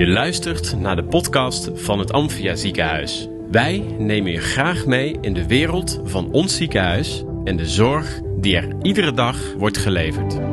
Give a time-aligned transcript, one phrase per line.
[0.00, 3.28] Je luistert naar de podcast van het Amphia Ziekenhuis.
[3.50, 8.56] Wij nemen je graag mee in de wereld van ons ziekenhuis en de zorg die
[8.56, 10.49] er iedere dag wordt geleverd.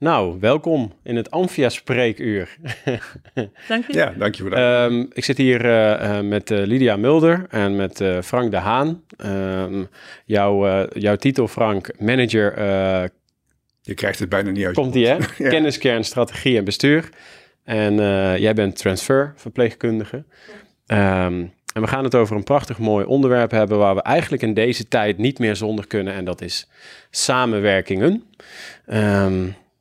[0.00, 2.56] Nou, welkom in het Amphia Spreekuur.
[3.68, 3.92] Dank je.
[3.92, 4.58] Ja, dank je voor dat.
[4.58, 8.56] Ehm, ik zit hier eh, eh, met eh, Lydia Mulder en met eh, Frank de
[8.56, 9.02] Haan.
[9.16, 9.84] Ehm,
[10.24, 13.04] jouw, eh, jouw titel, Frank, manager, eh,
[13.82, 14.76] je krijgt het bijna niet uit.
[14.76, 15.16] je komt die hè?
[15.38, 15.48] Ja.
[15.48, 17.08] Kenniskern, strategie en bestuur.
[17.64, 20.24] En eh, jij bent transferverpleegkundige.
[20.86, 24.54] Ehm, en we gaan het over een prachtig mooi onderwerp hebben waar we eigenlijk in
[24.54, 26.14] deze tijd niet meer zonder kunnen.
[26.14, 26.68] En dat is
[27.10, 28.24] samenwerkingen.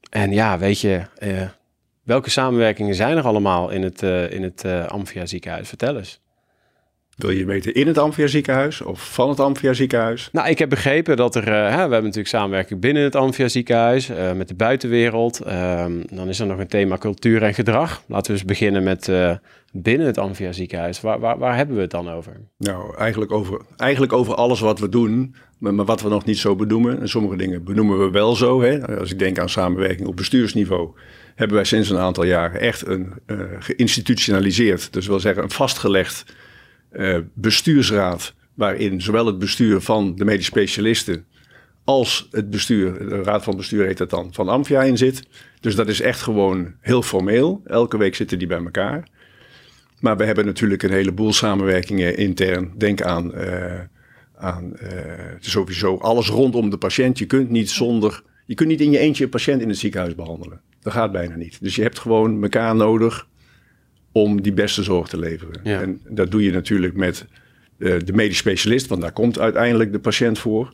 [0.10, 1.50] En ja, weet je, eh,
[2.04, 5.68] welke samenwerkingen zijn er allemaal in het, eh in het eh, Amphia ziekenhuis?
[5.68, 6.22] Vertel eens.
[7.20, 10.30] Wil je weten in het Amphia ziekenhuis of van het Amphia ziekenhuis?
[10.32, 13.48] Nou, ik heb begrepen dat er, eh, hè, we hebben natuurlijk samenwerking binnen het Amphia
[13.48, 15.40] ziekenhuis, eh, met de buitenwereld.
[15.40, 18.04] Ehm, dan is er nog een thema cultuur en gedrag.
[18.08, 19.32] Laten we eens beginnen met eh,
[19.72, 21.02] binnen het Amphia ziekenhuis.
[21.02, 22.34] Waar, waar, waar hebben we het dan over?
[22.58, 26.38] Nou, eigenlijk over, eigenlijk over alles wat we doen, maar, maar wat we nog niet
[26.38, 27.00] zo benoemen.
[27.00, 28.62] En sommige dingen benoemen we wel zo.
[28.62, 29.00] Hè?
[29.00, 30.90] Als ik denk aan samenwerking op bestuursniveau,
[31.36, 33.14] hebben wij sinds een aantal jaren echt een
[33.60, 36.26] geïnstitutionaliseerd, dus wil zeggen een vastgelegd
[36.90, 41.26] eh, bestuursraad, waarin zowel het bestuur van de medisch specialisten
[41.84, 45.24] als het bestuur, de raad van bestuur heet dat dan, van Amphia in zit.
[45.60, 47.62] Dus dat is echt gewoon heel formeel.
[47.66, 49.08] Elke week zitten die bij elkaar.
[50.00, 52.72] Maar we hebben natuurlijk een heleboel samenwerkingen intern.
[52.78, 53.80] Denk aan, eh,
[54.36, 54.92] aan eh,
[55.40, 57.18] sowieso alles rondom de patiënt.
[57.18, 60.16] Je kunt niet zonder, je kunt niet in je eentje een patiënt in het ziekenhuis
[60.16, 60.62] behandelen.
[60.82, 61.58] Dat gaat bijna niet.
[61.62, 63.28] Dus je hebt gewoon elkaar nodig
[64.22, 65.60] om die beste zorg te leveren.
[65.64, 65.82] Ja.
[65.82, 67.26] En dat doe je natuurlijk met
[67.78, 70.70] eh, de medisch specialist, want daar komt uiteindelijk de patiënt voor.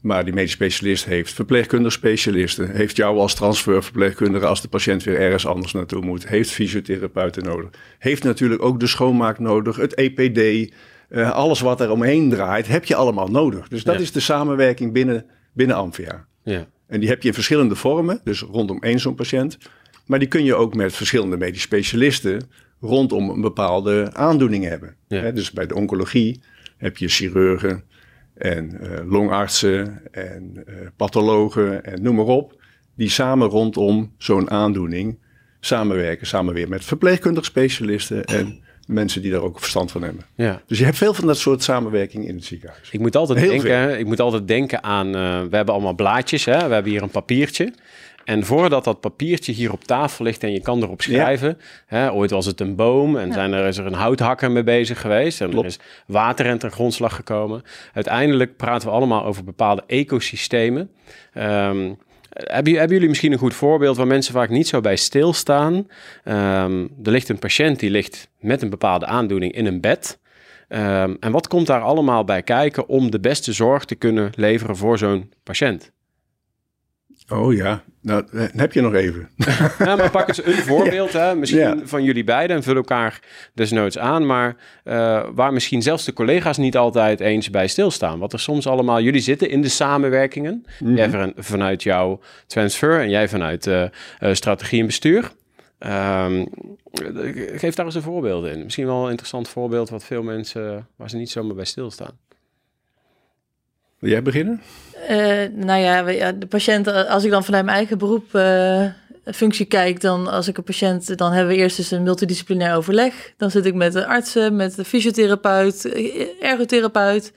[0.00, 5.18] Maar die medisch specialist heeft verpleegkundige specialisten, heeft jou als transferverpleegkundige als de patiënt weer
[5.20, 10.72] ergens anders naartoe moet, heeft fysiotherapeuten nodig, heeft natuurlijk ook de schoonmaak nodig, het EPD,
[11.08, 13.68] eh, alles wat er omheen draait, heb je allemaal nodig.
[13.68, 14.00] Dus dat Ja.
[14.00, 16.26] is de samenwerking binnen, binnen Amphia.
[16.44, 19.58] Ja, En die heb je in verschillende vormen, dus rondom één zo'n patiënt.
[20.06, 22.42] Maar die kun je ook met verschillende medisch specialisten
[22.80, 24.94] rondom een bepaalde aandoening hebben.
[25.08, 25.30] Ja.
[25.30, 26.40] Dus bij de oncologie
[26.76, 27.84] heb je chirurgen
[28.34, 32.60] en eh, longartsen en eh, pathologen en noem maar op.
[32.96, 35.18] Die samen rondom zo'n aandoening
[35.60, 36.26] samenwerken.
[36.26, 40.24] Samen weer met verpleegkundig specialisten en mensen die daar ook verstand van hebben.
[40.34, 40.62] ja.
[40.66, 42.90] Dus je hebt veel van dat soort samenwerking in het ziekenhuis.
[42.90, 46.44] Ik moet altijd, Heel denken, ik moet altijd denken aan, eh, we hebben allemaal blaadjes,
[46.44, 46.66] hè?
[46.68, 47.72] we hebben hier een papiertje.
[48.24, 52.30] En voordat dat papiertje hier op tafel ligt en je kan erop schrijven, hè, ooit
[52.30, 55.50] was het een boom en zijn er, is er een houthakker mee bezig geweest en
[55.50, 55.64] Klopt.
[55.64, 57.62] er is water en ten grondslag gekomen.
[57.92, 60.90] Uiteindelijk praten we allemaal over bepaalde ecosystemen.
[61.32, 61.92] Ehm,
[62.32, 65.86] hebben, hebben jullie misschien een goed voorbeeld waar mensen vaak niet zo bij stilstaan?
[66.24, 70.20] Ehm, er ligt een patiënt die ligt met een bepaalde aandoening in een bed.
[70.68, 74.76] Ehm, en wat komt daar allemaal bij kijken om de beste zorg te kunnen leveren
[74.76, 75.92] voor zo'n patiënt?
[77.32, 79.28] Oh ja, nou dan heb je nog even.
[79.78, 81.34] Ja, maar pak eens een voorbeeld, hè?
[81.34, 81.76] misschien Ja.
[81.84, 83.20] van jullie beiden en vul elkaar
[83.54, 88.18] desnoods aan, maar eh, waar misschien zelfs de collega's niet altijd eens bij stilstaan.
[88.18, 93.10] Wat er soms allemaal, jullie zitten in de samenwerkingen, jij van- vanuit jouw transfer en
[93.10, 93.90] jij vanuit eh, eh,
[94.32, 95.30] strategie en bestuur.
[95.78, 96.44] Ehm,
[97.56, 98.62] geef daar eens een voorbeeld in.
[98.62, 102.18] Misschien wel een interessant voorbeeld wat veel mensen, waar ze niet zomaar bij stilstaan.
[104.02, 104.60] Wil jij beginnen?
[105.08, 108.86] Eh, nou ja, de patiënt, eh, als ik dan vanuit mijn eigen beroep eh,
[109.24, 113.32] functie kijk, dan als ik een patiënt, dan hebben we eerst dus een multidisciplinair overleg.
[113.36, 115.84] Dan zit ik met de artsen, met de fysiotherapeut,
[116.40, 117.32] ergotherapeut,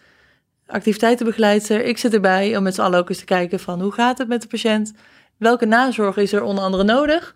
[0.65, 1.85] activiteitenbegeleider.
[1.85, 4.27] Ik zit erbij om met z'n allen ook eens te kijken van hoe gaat het
[4.27, 4.93] met de patiënt?
[5.37, 7.35] Welke nazorg is er onder andere nodig?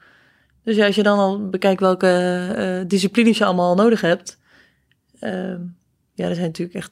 [0.63, 4.37] Dus ja, als je dan al bekijkt welke disciplines je allemaal nodig hebt.
[5.19, 5.61] ehm,
[6.19, 6.91] ja, er zijn natuurlijk echt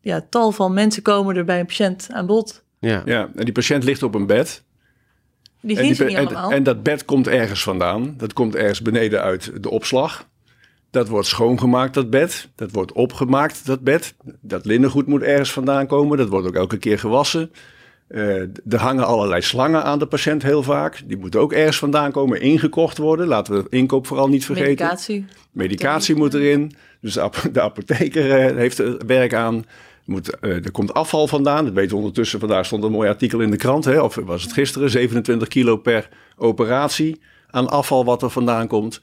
[0.00, 2.64] ja, tal van mensen komen er bij een patiënt aan bod.
[2.78, 4.62] Ja, Ja, en die patiënt ligt op een bed.
[5.60, 6.50] Die En, die niet en, allemaal.
[6.50, 8.14] en dat bed komt ergens vandaan.
[8.16, 10.28] Dat komt ergens beneden uit de opslag.
[10.90, 12.48] Dat wordt schoongemaakt, dat bed.
[12.54, 14.14] Dat wordt opgemaakt, dat bed.
[14.40, 16.18] Dat linnengoed moet ergens vandaan komen.
[16.18, 17.50] Dat wordt ook elke keer gewassen.
[18.06, 21.02] Eh, er hangen allerlei slangen aan de patiënt heel vaak.
[21.06, 23.26] Die moeten ook ergens vandaan komen, ingekocht worden.
[23.26, 24.86] Laten we de inkoop vooral niet vergeten.
[24.86, 25.26] Medicatie.
[25.52, 26.72] Medicatie moet erin.
[27.04, 29.64] Dus de, ap- de apotheker eh, heeft er werk aan.
[30.04, 31.64] Moet, eh, er komt afval vandaan.
[31.64, 32.40] Dat weten we ondertussen.
[32.40, 33.84] Vandaag stond een mooi artikel in de krant.
[33.84, 34.00] Hè?
[34.00, 34.90] Of was het gisteren?
[34.90, 37.20] 27 kilo per operatie
[37.50, 39.00] aan afval wat er vandaan komt.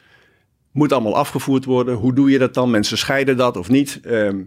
[0.71, 1.95] Moet allemaal afgevoerd worden.
[1.95, 2.69] Hoe doe je dat dan?
[2.69, 4.00] Mensen scheiden dat of niet.
[4.03, 4.42] Ehm,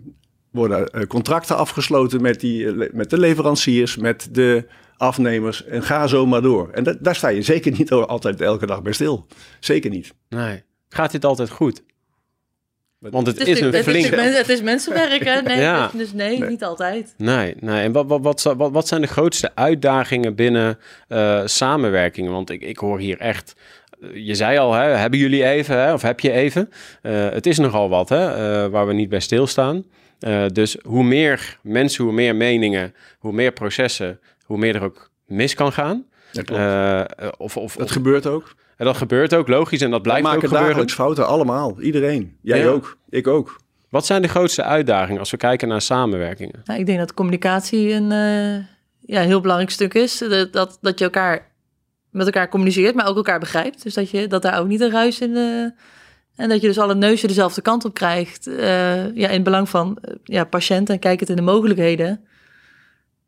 [0.50, 4.66] worden eh, contracten afgesloten met, die, met de leveranciers, met de
[4.96, 5.64] afnemers.
[5.64, 6.70] En ga zo maar door.
[6.70, 9.26] En da- daar sta je zeker niet altijd elke dag bij stil.
[9.60, 10.14] Zeker niet.
[10.28, 10.62] Nee.
[10.88, 11.82] Gaat dit altijd goed?
[13.10, 14.04] Want het, Het is een het flink...
[14.04, 15.40] Is, men- het is mensenwerk, hè?
[15.42, 15.90] Nee, Ja.
[15.94, 16.48] Dus nee, Nee.
[16.48, 17.14] niet altijd.
[17.16, 17.82] Nee, nee.
[17.82, 20.78] En wat, wat, wat, wat, wat zijn de grootste uitdagingen binnen
[21.08, 22.32] eh, samenwerkingen?
[22.32, 23.54] Want ik, ik hoor hier echt...
[24.00, 26.70] eh, Je zei al, hè, hebben jullie even, hè, of heb je even?
[27.02, 28.28] Eh, het is nogal wat, hè,
[28.64, 29.84] eh, waar we niet bij stilstaan.
[30.20, 35.10] Eh, dus hoe meer mensen, hoe meer meningen, hoe meer processen, hoe meer er ook
[35.26, 36.04] mis kan gaan.
[36.32, 36.60] Dat klopt.
[37.38, 38.54] Of, of, of- gebeurt ook.
[38.76, 40.66] En dat gebeurt ook, logisch, en dat Wij blijft ook maken gebeuren.
[40.68, 41.80] dagelijks fouten, allemaal.
[41.80, 42.36] Iedereen.
[42.42, 42.68] Jij Ja.
[42.68, 42.96] ook.
[43.08, 43.60] Ik ook.
[43.88, 46.60] Wat zijn de grootste uitdagingen als we kijken naar samenwerkingen?
[46.64, 48.64] Nou, ik denk dat communicatie een eh,
[49.16, 50.18] ja, heel belangrijk stuk is.
[50.18, 51.52] Dat, dat, dat je elkaar
[52.10, 53.82] met elkaar communiceert, maar ook elkaar begrijpt.
[53.82, 55.36] Dus dat, je, dat daar ook niet een ruis in...
[55.36, 55.64] eh,
[56.36, 58.46] en dat je dus alle neuzen dezelfde kant op krijgt.
[58.46, 62.24] eh, ja, in het belang van ja, patiënten en kijkend in de mogelijkheden.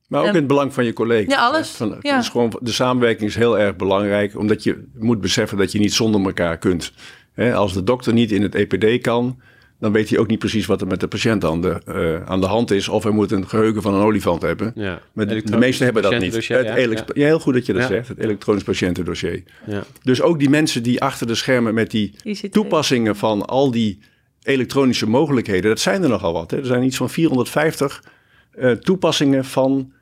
[0.08, 1.35] Maar ook in het belang van je collega's.
[1.35, 1.70] Ja, alles.
[1.70, 2.19] Van, Ja.
[2.19, 5.94] is gewoon, de samenwerking is heel erg belangrijk, omdat je moet beseffen dat je niet
[5.94, 6.93] zonder elkaar kunt.
[7.32, 9.41] Hè, als de dokter niet in het EPD kan,
[9.81, 12.41] dan weet hij ook niet precies wat er met de patiënt aan de, eh, aan
[12.41, 12.88] de hand is.
[12.88, 14.73] Of hij moet een geheugen van een olifant hebben.
[14.75, 15.00] Ja.
[15.12, 16.35] Maar de, de meesten hebben dat niet.
[16.35, 16.75] Het ja,
[17.14, 17.88] heel goed dat je dat Ja.
[17.88, 19.43] zegt, het elektronisch patiëntendossier.
[19.67, 19.85] Ja.
[20.02, 22.52] Dus ook die mensen die achter de schermen met die ICT.
[22.52, 23.99] toepassingen van al die
[24.43, 26.50] elektronische mogelijkheden, dat zijn er nogal wat.
[26.50, 26.56] Hè.
[26.59, 28.02] Er zijn iets van 450
[28.50, 29.93] eh, toepassingen van,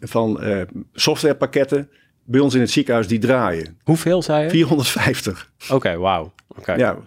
[0.00, 0.60] van eh,
[0.92, 1.88] softwarepakketten
[2.24, 3.78] bij ons in het ziekenhuis die draaien.
[3.82, 4.50] Hoeveel zei je?
[4.50, 5.52] 450.
[5.70, 6.32] Oké, wauw.
[6.48, 6.72] Oké.
[6.72, 6.98] Ja.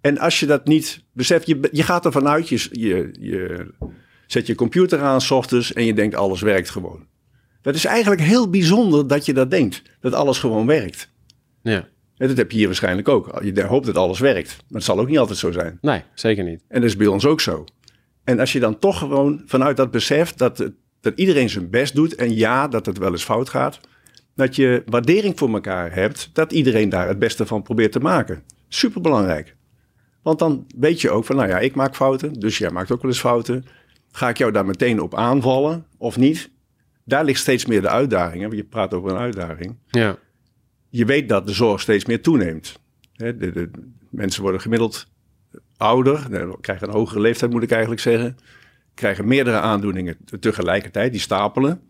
[0.00, 3.66] En als je dat niet beseft, je, je gaat ervan uit, je, je, je
[4.26, 7.06] zet je computer aan s ochtends en je denkt alles werkt gewoon.
[7.62, 11.10] Dat is eigenlijk heel bijzonder dat je dat denkt, dat alles gewoon werkt.
[11.62, 11.88] Ja.
[12.16, 13.40] En dat heb je hier waarschijnlijk ook.
[13.42, 15.78] Je hoopt dat alles werkt, maar het zal ook niet altijd zo zijn.
[15.80, 16.60] Nee, zeker niet.
[16.68, 17.64] En dat is bij ons ook zo.
[18.24, 21.94] En als je dan toch gewoon vanuit dat besef dat, het- dat iedereen zijn best
[21.94, 23.80] doet en ja, dat het wel eens fout gaat,
[24.34, 28.42] dat je waardering voor elkaar hebt, dat iedereen daar het beste van probeert te maken.
[28.68, 29.56] Superbelangrijk.
[30.22, 33.02] Want dan weet je ook van, nou ja, ik maak fouten, dus jij maakt ook
[33.02, 33.64] wel eens fouten.
[34.12, 36.50] Ga ik jou daar meteen op aanvallen of niet?
[37.04, 38.40] Daar ligt steeds meer de uitdaging.
[38.40, 38.46] Hè?
[38.46, 40.16] want Je praat over een uitdaging Ja.
[40.88, 42.78] je weet dat de zorg steeds meer toeneemt.
[43.14, 43.70] Hè, De, de,
[44.10, 45.06] mensen worden gemiddeld
[45.76, 46.26] ouder,
[46.60, 48.36] krijgen een hogere leeftijd moet ik eigenlijk zeggen.
[49.00, 51.80] Krijgen meerdere aandoeningen te- tegelijkertijd, die stapelen.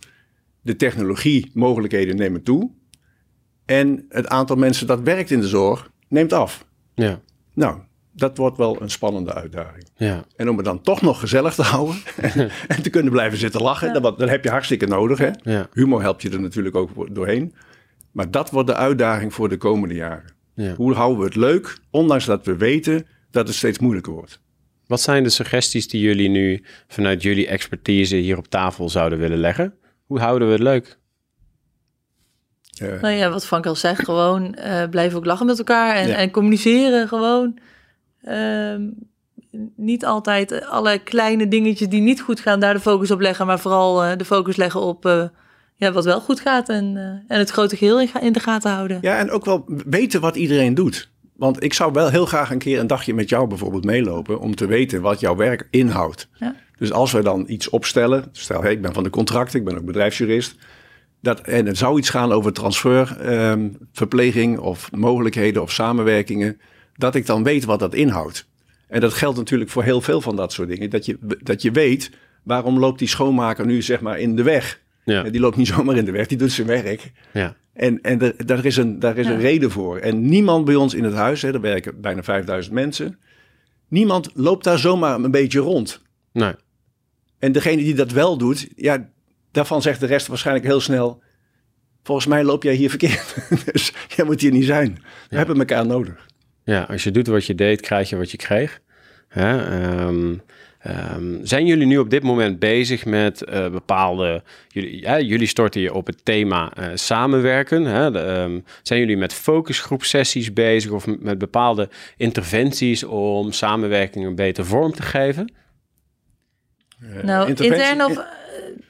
[0.60, 2.70] De technologie, mogelijkheden nemen toe.
[3.64, 6.66] En het aantal mensen dat werkt in de zorg neemt af.
[6.94, 7.20] Ja.
[7.54, 7.78] Nou,
[8.12, 9.84] dat wordt wel een spannende uitdaging.
[9.96, 10.24] Ja.
[10.36, 11.96] En om het dan toch nog gezellig te houden
[12.68, 15.18] en te kunnen blijven zitten lachen, dat, dat heb je hartstikke nodig.
[15.18, 15.30] Hè?
[15.42, 15.68] Ja.
[15.72, 17.54] Humor helpt je er natuurlijk ook doorheen.
[18.12, 20.32] Maar dat wordt de uitdaging voor de komende jaren.
[20.54, 20.74] Ja.
[20.74, 24.40] Hoe houden we het leuk, ondanks dat we weten dat het steeds moeilijker wordt?
[24.90, 29.38] Wat zijn de suggesties die jullie nu vanuit jullie expertise hier op tafel zouden willen
[29.38, 29.74] leggen?
[30.06, 30.98] Hoe houden we het leuk?
[32.80, 36.08] Eh, Nou ja, wat Frank al zegt, gewoon eh blijven ook lachen met elkaar en,
[36.08, 36.14] Ja.
[36.16, 37.58] en communiceren gewoon.
[38.22, 38.82] Ehm,
[39.76, 43.58] niet altijd alle kleine dingetjes die niet goed gaan, daar de focus op leggen, maar
[43.60, 45.24] vooral eh, de focus leggen op eh,
[45.76, 47.02] ja, wat wel goed gaat en, eh,
[47.34, 48.98] en het grote geheel in, ga- in de gaten houden.
[49.00, 51.10] Ja, en ook wel weten wat iedereen doet.
[51.40, 54.54] Want ik zou wel heel graag een keer een dagje met jou bijvoorbeeld meelopen om
[54.54, 56.28] te weten wat jouw werk inhoudt.
[56.38, 56.56] Ja.
[56.78, 59.78] Dus als we dan iets opstellen, stel hey, ik ben van de contracten, ik ben
[59.78, 60.56] ook bedrijfsjurist.
[61.20, 66.60] Dat, en het zou iets gaan over transfer, ehm, verpleging of mogelijkheden of samenwerkingen.
[66.96, 68.48] Dat ik dan weet wat dat inhoudt.
[68.88, 70.90] En dat geldt natuurlijk voor heel veel van dat soort dingen.
[70.90, 72.10] Dat je, dat je weet
[72.42, 74.80] waarom loopt die schoonmaker nu zeg maar in de weg.
[75.04, 75.22] Ja.
[75.22, 77.12] Die loopt niet zomaar in de weg, die doet zijn werk.
[77.32, 77.56] Ja.
[77.80, 79.32] En, en er- daar is, een, daar is Ja.
[79.32, 79.98] een reden voor.
[79.98, 83.18] En niemand bij ons in het huis, hè, er werken bijna 5000 mensen.
[83.88, 86.02] Niemand loopt daar zomaar een beetje rond.
[86.32, 86.52] Nee.
[87.38, 89.08] En degene die dat wel doet, ja,
[89.50, 91.22] daarvan zegt de rest waarschijnlijk heel snel...
[92.02, 93.36] Volgens mij loop jij hier verkeerd.
[93.72, 94.98] dus jij moet hier niet zijn.
[95.28, 96.26] We hebben elkaar nodig.
[96.64, 98.80] Ja, als je doet wat je deed, krijg je wat je kreeg.
[99.28, 99.58] Hè?
[99.80, 100.34] ehm,
[100.82, 104.42] ehm, zijn jullie nu op dit moment bezig met eh, bepaalde...
[104.68, 107.84] Jullie, ja, jullie storten je op het thema eh, samenwerken.
[107.84, 108.10] Hè?
[108.10, 114.66] De, ehm, zijn jullie met focusgroepsessies bezig of met, bepaalde interventies om samenwerking een betere
[114.66, 115.52] vorm te geven?
[117.00, 118.38] Eh, Nou, intern of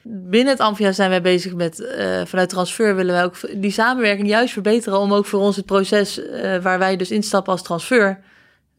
[0.03, 4.27] binnen het Amphia zijn wij bezig met, eh, vanuit transfer willen wij ook die samenwerking
[4.27, 8.19] juist verbeteren om ook voor ons het proces eh, waar wij dus instappen als transfer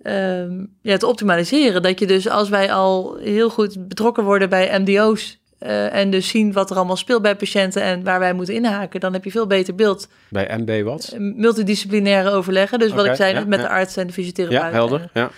[0.03, 1.83] ehm, ja, te optimaliseren.
[1.83, 6.29] Dat je dus als wij al heel goed betrokken worden bij MDO's eh, en dus
[6.29, 9.31] zien wat er allemaal speelt bij patiënten en waar wij moeten inhaken, dan heb je
[9.31, 10.09] veel beter beeld.
[10.29, 11.15] Bij MB wat?
[11.19, 13.65] Multidisciplinaire overleggen, dus wat ik zei ja, met ja.
[13.65, 14.63] de arts en de fysiotherapeut.
[14.63, 15.11] Ja, helder.
[15.15, 15.31] Ja.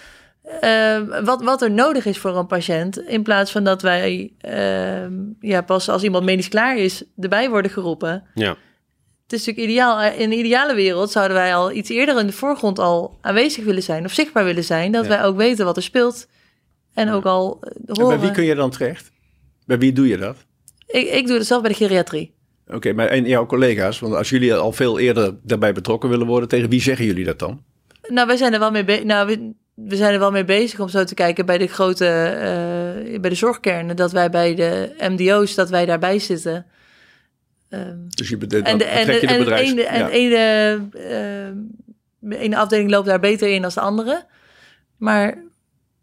[1.01, 2.99] uh, wat, wat er nodig is voor een patiënt.
[2.99, 5.07] In plaats van dat wij uh,
[5.41, 8.23] ja, pas als iemand medisch klaar is erbij worden geroepen.
[8.35, 8.57] Ja.
[9.35, 10.03] Het is natuurlijk ideaal.
[10.19, 13.83] In een ideale wereld zouden wij al iets eerder in de voorgrond al aanwezig willen
[13.83, 14.93] zijn of zichtbaar willen zijn.
[14.93, 15.09] Dat Ja.
[15.11, 16.27] wij ook weten wat er speelt.
[16.95, 18.09] En ook al eh, En horen.
[18.19, 19.11] bij wie kun je dan terecht?
[19.67, 20.37] Bij wie doe je dat?
[20.87, 22.35] ik, ik doe het zelf bij de geriatrie.
[22.67, 26.49] Oké, maar en jouw collega's, want als jullie al veel eerder daarbij betrokken willen worden,
[26.49, 27.63] tegen wie zeggen jullie dat dan?
[28.09, 29.05] Nou, wij zijn er wel mee bezig.
[29.05, 32.07] Nou, we, we zijn er wel mee bezig om zo te kijken bij de grote,
[32.07, 36.67] eh, bij de zorgkernen, dat wij bij de MDO's, dat wij daarbij zitten.
[37.75, 39.71] Ehm, Dus je, dan en de, en je de, en bedrijfs...
[39.71, 40.07] ene, en eh,
[42.59, 44.25] afdeling loopt daar beter in dan de andere.
[44.97, 45.43] Maar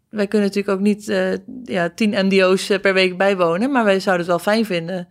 [0.08, 1.32] wij kunnen natuurlijk ook niet eh,
[1.64, 3.70] ja, tien MDO's per week bijwonen.
[3.72, 5.08] Maar wij zouden het wel fijn vinden.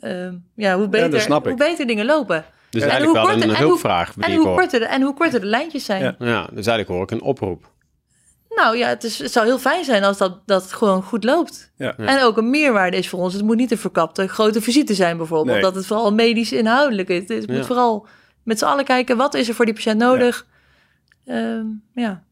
[0.00, 2.44] ehm, ja, hoe, beter, hoe beter dingen lopen.
[2.70, 5.02] Dus En eigenlijk hoe wel korter- een en hoe- hulpvraag En hoe, korter de, en
[5.02, 6.02] hoe korter de lijntjes zijn.
[6.02, 6.14] Ja.
[6.18, 7.70] Ja, dus eigenlijk hoor ik een oproep.
[8.62, 11.24] Nou ja, het, is, het zou heel fijn zijn als dat, dat het gewoon goed
[11.24, 11.72] loopt.
[11.76, 11.96] Ja.
[11.96, 13.34] En ook een meerwaarde is voor ons.
[13.34, 15.52] Het moet niet een verkapte grote visite zijn bijvoorbeeld.
[15.52, 15.60] Nee.
[15.60, 17.28] Dat het vooral medisch inhoudelijk is.
[17.28, 17.54] Het Ja.
[17.54, 18.06] moet vooral
[18.42, 20.46] met z'n allen kijken, wat is er voor die patiënt nodig?
[21.26, 21.64] Ehm,
[21.94, 22.22] ja.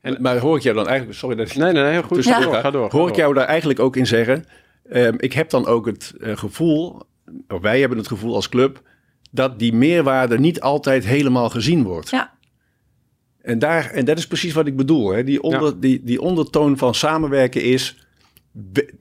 [0.00, 1.18] En, maar hoor ik jou dan eigenlijk...
[1.18, 2.26] Sorry dat ik Nee, nee, nee, heel goed.
[2.26, 2.60] Ga door, ga.
[2.60, 2.90] ga door.
[2.90, 4.44] ga Hoor ik jou daar eigenlijk ook in zeggen...
[4.90, 7.02] ehm, ik heb dan ook het eh, gevoel,
[7.48, 8.82] of wij hebben het gevoel als club...
[9.30, 12.10] dat die meerwaarde niet altijd helemaal gezien wordt.
[12.10, 12.34] Ja.
[13.46, 15.12] En, daar, en dat is precies wat ik bedoel.
[15.12, 15.24] Hè?
[15.24, 18.06] Die, onder, die, die ondertoon van samenwerken is...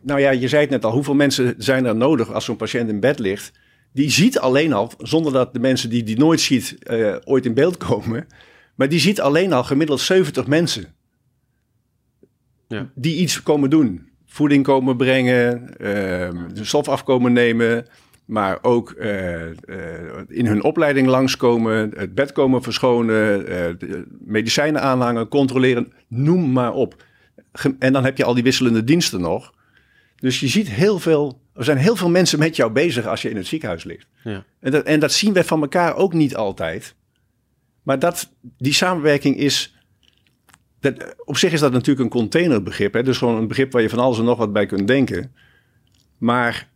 [0.02, 0.92] Nou ja, je zei het net al.
[0.92, 3.52] Hoeveel mensen zijn er nodig als zo'n patiënt in bed ligt?
[3.92, 6.76] Die ziet alleen al, zonder dat de mensen die die nooit ziet...
[6.84, 8.28] eh, ooit in beeld komen...
[8.76, 10.94] maar die ziet alleen al gemiddeld 70 mensen...
[12.68, 12.92] Ja.
[12.96, 14.10] die iets komen doen.
[14.26, 15.74] Voeding komen brengen,
[16.54, 17.86] de stof afkomen nemen...
[18.26, 19.56] Maar ook eh, eh,
[20.28, 26.74] in hun opleiding langskomen, het bed komen verschonen, eh, de medicijnen aanhangen, controleren, noem maar
[26.74, 27.04] op.
[27.80, 29.54] En dan heb je al die wisselende diensten nog.
[30.16, 33.30] Dus je ziet heel veel, er zijn heel veel mensen met jou bezig als je
[33.30, 34.08] in het ziekenhuis ligt.
[34.24, 34.44] Ja.
[34.60, 36.96] En, dat, en dat zien we van elkaar ook niet altijd.
[37.84, 39.76] Maar dat, die samenwerking is.
[40.80, 42.94] Dat, op zich is dat natuurlijk een containerbegrip.
[42.94, 43.04] Hè?
[43.04, 45.34] Dus gewoon een begrip waar je van alles en nog wat bij kunt denken.
[46.18, 46.68] Maar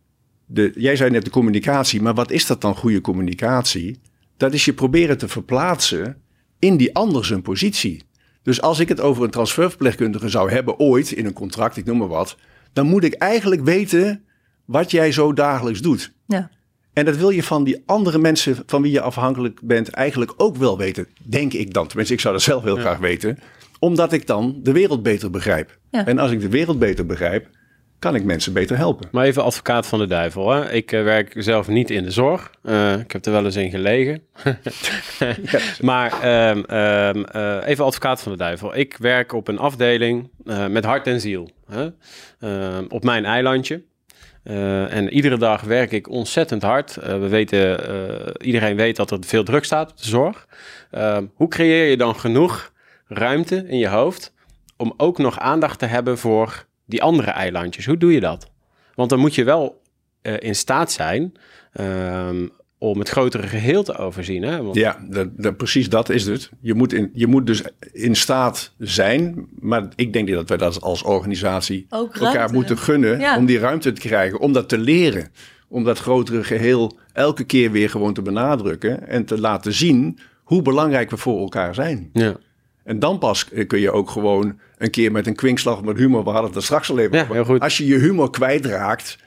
[0.52, 2.02] de, jij zei net de communicatie.
[2.02, 4.00] Maar wat is dat dan, goede communicatie?
[4.36, 6.16] Dat is je proberen te verplaatsen
[6.58, 8.02] in die ander zijn positie.
[8.42, 11.98] Dus als ik het over een transferverpleegkundige zou hebben ooit in een contract, ik noem
[11.98, 12.36] maar wat.
[12.72, 14.24] Dan moet ik eigenlijk weten
[14.64, 16.12] wat jij zo dagelijks doet.
[16.26, 16.50] Ja.
[16.92, 20.56] En dat wil je van die andere mensen van wie je afhankelijk bent eigenlijk ook
[20.56, 21.06] wel weten.
[21.22, 21.86] Denk ik dan.
[21.86, 23.38] Tenminste, ik zou dat zelf heel graag weten.
[23.78, 25.78] Omdat ik dan de wereld beter begrijp.
[25.90, 26.06] Ja.
[26.06, 27.48] En als ik de wereld beter begrijp,
[28.00, 29.08] kan ik mensen beter helpen.
[29.12, 30.50] Maar even advocaat van de duivel.
[30.50, 30.72] Hè?
[30.72, 32.50] Ik eh, werk zelf niet in de zorg.
[32.62, 34.22] Eh, ik heb er wel eens in gelegen.
[35.80, 38.76] Maar ehm, ehm, eh, even advocaat van de duivel.
[38.76, 40.30] Ik werk op een afdeling
[40.68, 41.50] met hart en ziel.
[41.66, 41.88] Hè?
[42.40, 43.82] Ehm, op mijn eilandje.
[44.42, 46.94] En iedere dag werk ik ontzettend hard.
[46.94, 47.80] We weten,
[48.42, 50.46] iedereen weet dat er veel druk staat op de zorg.
[51.34, 52.72] Hoe creëer je dan genoeg
[53.06, 54.34] ruimte in je hoofd
[54.76, 57.86] om ook nog aandacht te hebben voor die andere eilandjes?
[57.86, 58.50] Hoe doe je dat?
[58.94, 59.80] Want dan moet je wel
[60.22, 61.32] eh, in staat zijn
[61.72, 62.46] ehm,
[62.78, 64.42] om het grotere geheel te overzien.
[64.42, 64.62] Hè?
[64.62, 66.50] Want, Ja, dat, dat- precies dat is het.
[66.60, 69.46] Je moet, in, je moet dus in staat zijn.
[69.58, 73.18] Maar ik denk dat wij dat als organisatie Ook elkaar moeten gunnen.
[73.18, 73.36] Ja.
[73.36, 74.38] Om die ruimte te krijgen.
[74.40, 75.28] Om dat te leren.
[75.68, 79.08] Om dat grotere geheel elke keer weer gewoon te benadrukken.
[79.08, 82.10] En te laten zien hoe belangrijk we voor elkaar zijn.
[82.12, 82.36] ja.
[82.84, 86.24] En dan pas eh, kun je ook gewoon een keer met een kwinkslag met humor,
[86.24, 87.34] we hadden het er straks al even Ja, over.
[87.34, 87.60] heel goed.
[87.60, 89.18] Als je je humor kwijtraakt,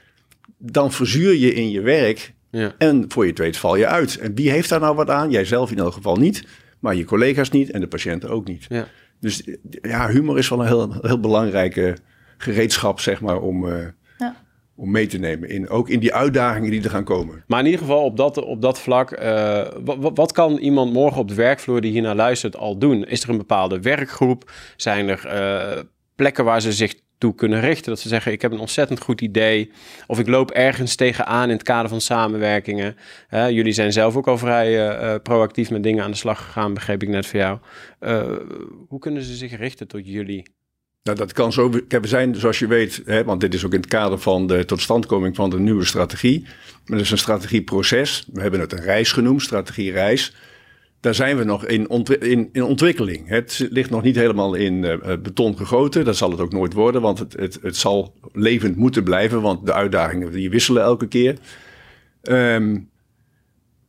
[0.58, 2.74] dan verzuur je in je werk Ja.
[2.78, 4.18] en voor je het weet val je uit.
[4.18, 5.32] En wie heeft daar nou wat aan?
[5.32, 6.44] Jij zelf in elk geval niet,
[6.80, 8.66] maar je collega's niet en de patiënten ook niet.
[8.70, 8.88] Ja.
[9.20, 9.44] Dus
[9.82, 11.98] ja, humor is wel een heel, heel belangrijke
[12.38, 13.88] gereedschap, zeg maar, om, eh.
[14.76, 15.50] Om mee te nemen.
[15.50, 17.44] In, ook in die uitdagingen die er gaan komen.
[17.48, 19.68] Maar in ieder geval op dat, op dat vlak, eh,
[20.14, 23.06] wat, kan iemand morgen op de werkvloer die hiernaar luistert al doen?
[23.06, 24.52] Is er een bepaalde werkgroep?
[24.76, 25.82] Zijn er eh,
[26.16, 27.92] plekken waar ze zich toe kunnen richten?
[27.92, 29.72] Dat ze zeggen, ik heb een ontzettend goed idee.
[30.08, 32.96] Of ik loop ergens tegenaan in het kader van samenwerkingen.
[33.28, 36.46] Hè, jullie zijn zelf ook al vrij eh, eh, proactief met dingen aan de slag
[36.46, 37.60] gegaan, begreep ik net van jou.
[38.00, 38.38] Eh,
[38.88, 40.44] hoe kunnen ze zich richten tot jullie?
[41.04, 41.70] Nou, dat kan zo.
[41.70, 44.66] We zijn, zoals je weet, hè, want dit is ook in het kader van de
[44.66, 46.42] totstandkoming van de nieuwe strategie.
[46.42, 48.28] Maar dat is een strategieproces.
[48.34, 50.36] We hebben het een reis genoemd, strategie-reis.
[51.00, 51.88] Daar zijn we nog in,
[52.20, 53.28] in, in ontwikkeling.
[53.28, 56.06] Het ligt nog niet helemaal in eh, beton gegoten.
[56.06, 59.42] Dat zal het ook nooit worden, want het, het, het zal levend moeten blijven.
[59.42, 61.38] Want de uitdagingen die wisselen elke keer.
[62.22, 62.80] Ehm,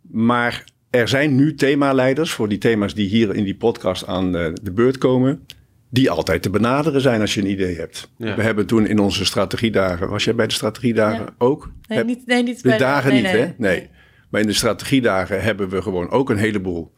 [0.00, 4.52] maar er zijn nu themaleiders voor die thema's die hier in die podcast aan eh,
[4.62, 5.47] de beurt komen
[5.94, 8.10] die altijd te benaderen zijn als je een idee hebt.
[8.16, 8.34] Ja.
[8.36, 11.34] We hebben toen in onze strategiedagen, was jij bij de strategiedagen Ja.
[11.38, 11.70] ook?
[11.88, 13.52] Nee, Heb- niet, nee, niet de bij dagen nee, niet, nee, hè?
[13.56, 13.88] Nee.
[14.30, 16.92] Maar in de strategiedagen hebben we gewoon ook een heleboel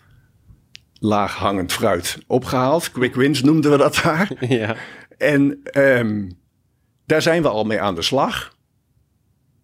[0.98, 2.90] laaghangend fruit opgehaald.
[2.90, 4.30] Quick wins noemden we dat daar.
[4.48, 4.76] ja.
[5.18, 6.30] En ehm,
[7.06, 8.54] daar zijn we al mee aan de slag.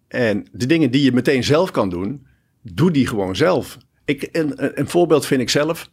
[0.07, 2.27] En de dingen die je meteen zelf kan doen,
[2.61, 3.77] doe die gewoon zelf.
[4.05, 5.89] Ik, een- een voorbeeld vind ik zelf.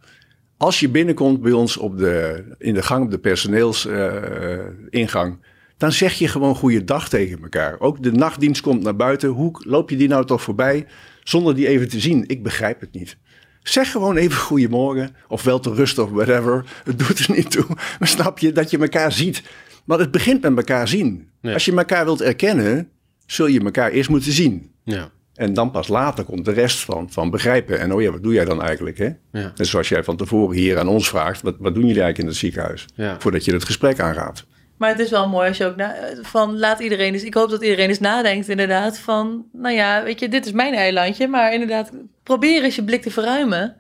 [0.61, 5.38] Als je binnenkomt bij ons op de, in de gang, op de personeelsingang,
[5.76, 7.81] dan zeg je gewoon goeiedag tegen elkaar.
[7.81, 9.29] Ook de nachtdienst komt naar buiten.
[9.29, 10.87] Hoe loop je die nou toch voorbij
[11.23, 12.25] zonder die even te zien?
[12.26, 13.17] Ik begrijp het niet.
[13.62, 16.64] Zeg gewoon even goedemorgen of wel te rust of whatever.
[16.85, 17.67] Het doet er niet toe.
[17.99, 19.43] Maar snap je dat je elkaar ziet?
[19.85, 21.29] Maar het begint met elkaar zien.
[21.40, 21.52] Ja.
[21.52, 22.88] Als je elkaar wilt erkennen,
[23.26, 24.71] zul je elkaar eerst moeten zien.
[24.85, 25.11] Ja.
[25.40, 27.80] En dan pas later komt de rest van, van begrijpen.
[27.80, 28.99] En oh ja, wat doe jij dan eigenlijk?
[28.99, 29.11] Hè?
[29.32, 29.52] Ja.
[29.54, 32.37] Zoals jij van tevoren hier aan ons vraagt, wat, wat doen jullie eigenlijk in het
[32.37, 32.87] ziekenhuis?
[32.94, 33.16] Ja.
[33.18, 34.44] Voordat je het gesprek aangaat.
[34.76, 37.23] Maar het is wel mooi als je ook na, van laat iedereen eens.
[37.23, 38.99] Ik hoop dat iedereen eens nadenkt, inderdaad.
[38.99, 41.28] Van nou ja, weet je, dit is mijn eilandje.
[41.28, 41.90] Maar inderdaad,
[42.23, 43.76] probeer eens je blik te verruimen.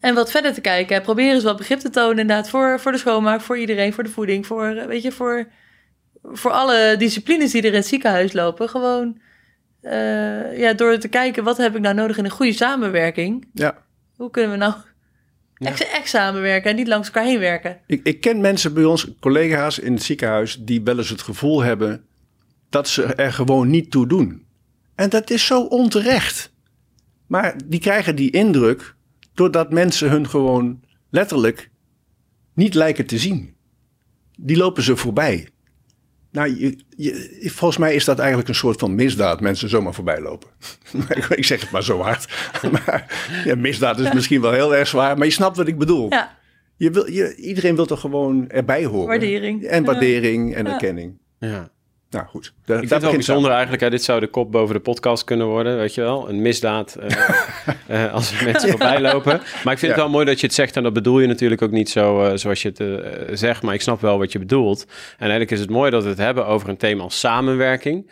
[0.00, 0.96] En wat verder te kijken.
[0.96, 2.48] En probeer eens wat begrip te tonen, inderdaad.
[2.48, 4.46] Voor, voor de schoonmaak, voor iedereen, voor de voeding.
[4.46, 5.46] Voor, weet je, voor,
[6.22, 8.68] voor alle disciplines die er in het ziekenhuis lopen.
[8.68, 9.24] Gewoon
[9.90, 13.48] eh, ja, door te kijken, wat heb ik nou nodig in een goede samenwerking?
[13.52, 13.84] Ja.
[14.16, 14.74] Hoe kunnen we nou
[15.54, 15.66] Ja.
[15.68, 17.78] echt, echt samenwerken en niet langs elkaar heen werken?
[17.86, 21.62] Ik, ik ken mensen bij ons, collega's in het ziekenhuis, die wel eens het gevoel
[21.62, 22.04] hebben
[22.68, 24.44] dat ze er gewoon niet toe doen.
[24.94, 26.52] En dat is zo onterecht.
[27.26, 28.94] Maar die krijgen die indruk
[29.34, 31.70] doordat mensen hun gewoon letterlijk
[32.54, 33.54] niet lijken te zien.
[34.38, 35.48] Die lopen ze voorbij.
[36.36, 40.20] Nou, je, je- volgens mij is dat eigenlijk een soort van misdaad, mensen zomaar voorbij
[40.20, 40.48] lopen.
[41.36, 42.32] ik zeg het maar zo hard.
[42.72, 43.06] maar
[43.44, 46.06] ja, misdaad is misschien wel heel erg zwaar, maar je snapt wat ik bedoel.
[46.10, 46.36] Ja,
[46.76, 49.06] Je wil, je, iedereen wil toch gewoon erbij horen.
[49.06, 49.64] Waardering.
[49.64, 49.86] En Ja.
[49.92, 51.18] waardering en erkenning.
[51.38, 51.70] ja.
[52.10, 52.46] Nou goed.
[52.46, 53.82] Ik vind het wel bijzonder eigenlijk.
[53.82, 56.28] Hè, dit zou de kop boven de podcast kunnen worden, weet je wel.
[56.28, 57.16] Een misdaad eh,
[58.04, 59.40] eh, als er mensen voorbij lopen.
[59.64, 59.88] Maar ik vind Ja.
[59.88, 60.76] het wel mooi dat je het zegt.
[60.76, 63.62] En dat bedoel je natuurlijk ook niet zo eh, zoals je het zegt.
[63.62, 64.84] Maar ik snap wel wat je bedoelt.
[64.84, 68.10] En eigenlijk is het mooi dat we het hebben over een thema als samenwerking.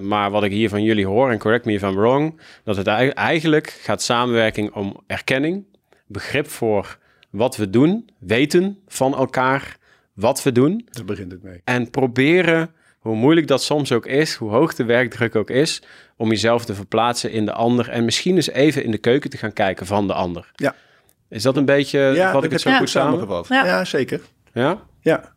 [0.00, 2.40] Maar wat ik hier van jullie hoor, en correct me if I'm wrong...
[2.64, 5.64] dat het ei- eigenlijk gaat samenwerking om erkenning.
[6.06, 6.98] Begrip voor
[7.30, 8.10] wat we doen.
[8.18, 9.76] Weten van elkaar
[10.14, 10.88] wat we doen.
[10.90, 11.60] Daar begint het mee.
[11.64, 15.82] En proberen, hoe moeilijk dat soms ook is, hoe hoog de werkdruk ook is,
[16.16, 17.88] om jezelf te verplaatsen in de ander.
[17.88, 20.50] En misschien eens even in de keuken te gaan kijken van de ander.
[20.54, 20.74] Ja.
[21.28, 22.78] Is dat een beetje Ja, wat ik het zo ja.
[22.78, 23.12] goed samen?
[23.12, 23.48] samengevat.
[23.48, 23.66] Ja.
[23.66, 23.84] Ja.
[23.84, 24.20] zeker.
[24.52, 24.82] Ja?
[25.00, 25.32] Ja.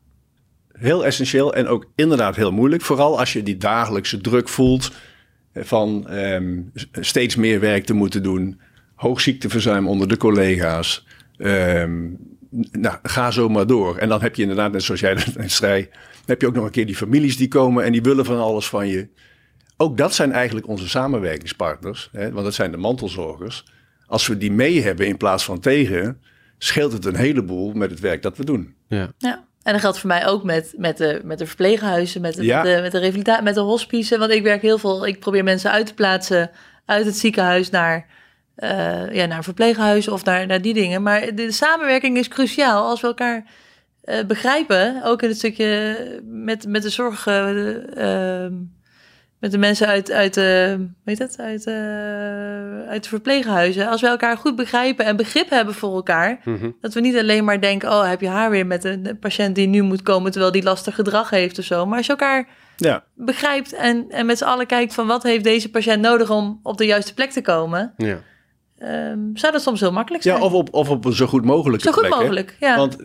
[0.71, 2.81] Heel essentieel en ook inderdaad heel moeilijk.
[2.81, 4.91] Vooral als je die dagelijkse druk voelt
[5.53, 8.61] van ehm, steeds meer werk te moeten doen.
[8.95, 11.05] Hoog ziekteverzuim onder de collega's.
[11.37, 12.07] Ehm,
[12.71, 13.97] nou, ga zo maar door.
[13.97, 15.89] En dan heb je inderdaad, net zoals jij net zei,
[16.25, 18.69] heb je ook nog een keer die families die komen en die willen van alles
[18.69, 19.07] van je.
[19.77, 23.65] Ook dat zijn eigenlijk onze samenwerkingspartners, hè, want dat zijn de mantelzorgers.
[24.05, 26.21] Als we die mee hebben in plaats van tegen,
[26.57, 28.75] scheelt het een heleboel met het werk dat we doen.
[28.87, 29.11] Ja.
[29.17, 29.43] Ja.
[29.63, 32.63] En dat geldt voor mij ook met, met, de, met de verpleeghuizen, met de, Ja.
[32.63, 34.17] met de, met de met de hospice.
[34.17, 36.51] Want ik werk heel veel, ik probeer mensen uit te plaatsen
[36.85, 38.05] uit het ziekenhuis naar,
[38.55, 41.03] eh, ja, naar een verpleeghuis of naar, naar die dingen.
[41.03, 43.45] Maar de, de samenwerking is cruciaal als we elkaar
[44.03, 45.03] eh, begrijpen.
[45.03, 48.53] Ook in het stukje met, met de zorg, eh, ehm,
[49.39, 53.87] met de mensen uit, uit, eh, weet het, uit, eh, uit de verpleeghuizen.
[53.87, 56.39] Als we elkaar goed begrijpen en begrip hebben voor elkaar.
[56.43, 56.69] Mhm.
[56.81, 59.67] Dat we niet alleen maar denken, oh, heb je haar weer met een patiënt die
[59.67, 61.85] nu moet komen terwijl die lastig gedrag heeft of zo.
[61.85, 65.43] Maar als je elkaar Ja, begrijpt en, en met z'n allen kijkt van wat heeft
[65.43, 68.17] deze patiënt nodig om op de juiste plek te komen, Ja.
[68.83, 70.37] Ehm, zou dat soms heel makkelijk zijn.
[70.37, 72.13] ja of, op, of op een zo goed mogelijke zo goed plek.
[72.13, 72.19] hè.
[72.19, 72.77] mogelijk, ja.
[72.77, 72.97] Want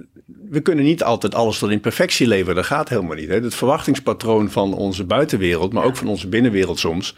[0.51, 2.55] we kunnen niet altijd alles tot in perfectie leveren.
[2.55, 3.29] Dat gaat helemaal niet.
[3.29, 3.35] Hè.
[3.35, 7.17] Het verwachtingspatroon van onze buitenwereld, maar ook van onze binnenwereld soms,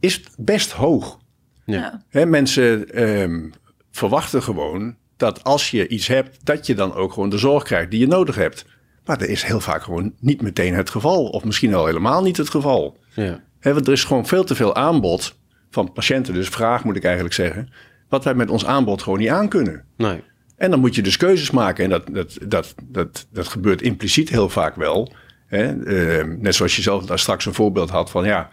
[0.00, 1.18] is best hoog.
[1.64, 1.74] Ja.
[1.74, 2.02] Ja.
[2.08, 3.48] Hè, mensen ehm,
[3.90, 7.90] verwachten gewoon dat als je iets hebt, dat je dan ook gewoon de zorg krijgt
[7.90, 8.64] die je nodig hebt.
[9.04, 11.24] Maar dat is heel vaak gewoon niet meteen het geval.
[11.26, 12.96] Of misschien al helemaal niet het geval.
[13.14, 13.40] Ja.
[13.60, 15.34] Hè, want er is gewoon veel te veel aanbod
[15.72, 16.34] van patiënten.
[16.34, 17.72] Dus vraag moet ik eigenlijk zeggen.
[18.08, 19.84] Wat wij met ons aanbod gewoon niet aankunnen.
[19.96, 20.22] Nee.
[20.56, 21.84] En dan moet je dus keuzes maken.
[21.84, 25.12] En dat, dat, dat, dat, dat gebeurt impliciet heel vaak wel.
[25.46, 25.84] Hè?
[25.84, 28.24] Eh, net zoals je zelf daar straks een voorbeeld had van...
[28.24, 28.50] ja,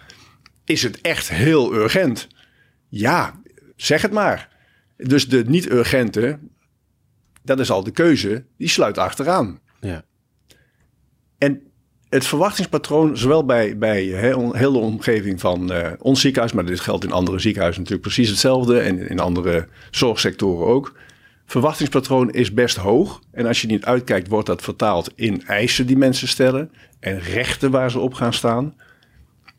[0.65, 2.27] is het echt heel urgent?
[2.87, 3.41] Ja,
[3.75, 4.49] zeg het maar.
[4.97, 6.39] Dus de niet-urgente,
[7.43, 9.59] dat is al de keuze, die sluit achteraan.
[9.79, 10.03] Ja.
[11.37, 11.68] En
[12.09, 16.53] het verwachtingspatroon, zowel bij, bij heel, heel de omgeving van eh, ons ziekenhuis...
[16.53, 18.79] maar dit geldt in andere ziekenhuizen natuurlijk precies hetzelfde...
[18.79, 20.93] en in andere zorgsectoren ook
[21.49, 23.21] verwachtingspatroon is best hoog.
[23.31, 27.71] En als je niet uitkijkt, wordt dat vertaald in eisen die mensen stellen en rechten
[27.71, 28.75] waar ze op gaan staan.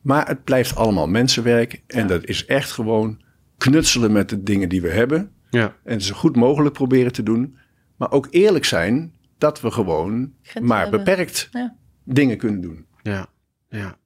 [0.01, 3.21] Maar het blijft allemaal mensenwerk en dat is echt gewoon
[3.59, 5.31] knutselen met de dingen die we hebben.
[5.51, 5.75] Ja.
[5.85, 7.57] En zo goed mogelijk proberen te doen.
[7.97, 11.05] Maar ook eerlijk zijn dat we gewoon Grenzen maar hebben.
[11.05, 11.75] beperkt Ja.
[12.15, 12.87] Dingen kunnen doen.
[13.03, 13.27] Ja.
[13.69, 13.97] Ja.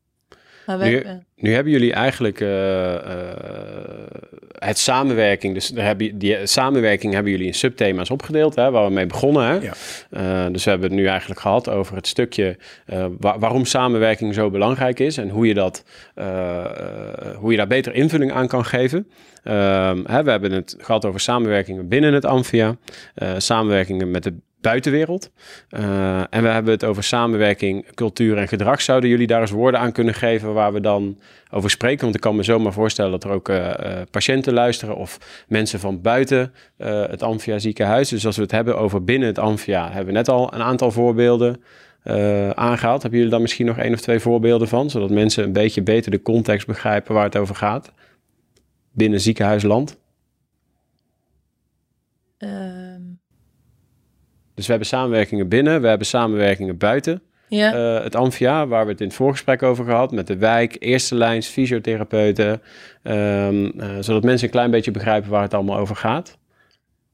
[0.66, 1.04] Maar wij, Nu,
[1.36, 3.36] nu hebben jullie eigenlijk eh, eh,
[4.58, 8.92] het samenwerking, dus daar hebben, die samenwerking hebben jullie in subthema's opgedeeld, hè, waar we
[8.92, 9.44] mee begonnen.
[9.46, 9.54] Hè?
[9.54, 9.72] Ja.
[10.10, 14.34] Eh, dus we hebben het nu eigenlijk gehad over het stukje eh, wa- waarom samenwerking
[14.34, 18.48] zo belangrijk is en hoe je, dat, eh, eh, hoe je daar beter invulling aan
[18.48, 19.08] kan geven.
[19.42, 22.76] Ehm, hè, we hebben het gehad over samenwerkingen binnen het Amphia,
[23.14, 24.34] eh, samenwerkingen met de
[24.64, 25.30] buitenwereld.
[25.68, 28.80] Eh, en we hebben het over samenwerking, cultuur en gedrag.
[28.80, 31.18] Zouden jullie daar eens woorden aan kunnen geven waar we dan
[31.50, 32.02] over spreken?
[32.02, 35.80] Want ik kan me zomaar voorstellen dat er ook eh, eh, patiënten luisteren of mensen
[35.80, 38.08] van buiten het Amphia ziekenhuis.
[38.08, 40.90] Dus als we het hebben over binnen het Amphia, hebben we net al een aantal
[40.90, 41.60] voorbeelden
[42.04, 43.00] eh, aangehaald.
[43.02, 44.90] Hebben jullie daar misschien nog één of twee voorbeelden van?
[44.90, 47.92] Zodat mensen een beetje beter de context begrijpen waar het over gaat?
[48.92, 49.98] Binnen ziekenhuisland.
[54.54, 57.22] Ehm, Dus we hebben samenwerkingen binnen, we hebben samenwerkingen buiten.
[57.48, 57.74] ja.
[57.96, 61.14] eh, het Amphia, waar we het in het voorgesprek over gehad, met de wijk, eerste
[61.14, 62.62] lijns, fysiotherapeuten,
[63.02, 66.38] ehm, eh, zodat mensen een klein beetje begrijpen waar het allemaal over gaat.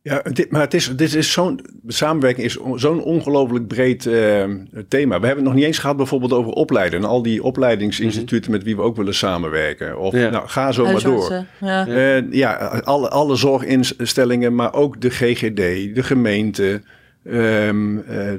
[0.03, 4.45] Ja, dit, maar het is, dit is zo'n samenwerking is on- zo'n ongelooflijk breed eh,
[4.89, 5.21] thema.
[5.21, 8.63] We hebben het nog niet eens gehad bijvoorbeeld over opleiden en al die opleidingsinstituten met
[8.63, 9.99] wie we ook willen samenwerken.
[9.99, 10.31] Of Ja.
[10.31, 11.45] nou, ga zo maar door.
[11.61, 11.87] Ja.
[11.87, 12.53] Eh, ja,
[12.85, 16.83] alle, alle zorginstellingen, maar ook de GGD, de gemeente,
[17.31, 18.33] ehm, eh,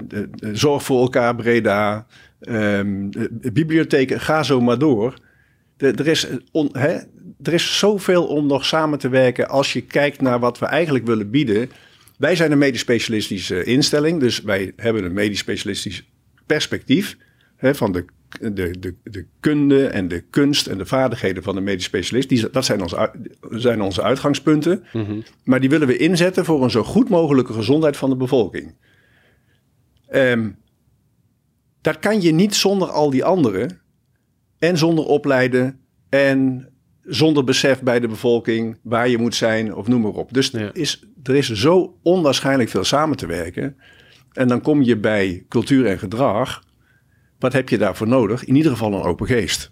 [0.52, 2.06] Zorg voor elkaar Breda,
[2.40, 5.20] de bibliotheken, ga zo maar door.
[5.78, 6.28] Er, is
[6.72, 6.98] hè,
[7.42, 11.06] er is zoveel om nog samen te werken als je kijkt naar wat we eigenlijk
[11.06, 11.70] willen bieden.
[12.18, 16.10] Wij zijn een medisch specialistische instelling, dus wij hebben een medisch specialistisch
[16.46, 17.18] perspectief
[17.56, 18.06] hè, van de,
[18.40, 22.30] de, de, de kunde en de kunst en de vaardigheden van de medisch specialist.
[22.30, 23.12] Die, dat zijn onze,
[23.50, 24.84] zijn onze uitgangspunten.
[25.44, 28.76] Maar die willen we inzetten voor een zo goed mogelijke gezondheid van de bevolking.
[30.08, 30.50] Ehm,
[31.82, 33.80] dat kan je niet zonder al die anderen.
[34.60, 35.80] En zonder opleiden.
[36.10, 36.70] En
[37.04, 40.34] zonder besef bij de bevolking waar je moet zijn of noem maar op.
[40.34, 40.70] Dus Ja.
[40.74, 43.78] is, er is zo onwaarschijnlijk veel samen te werken.
[44.34, 46.64] En dan kom je bij cultuur en gedrag.
[47.42, 48.46] Wat heb je daarvoor nodig?
[48.46, 49.72] In ieder geval een open geest.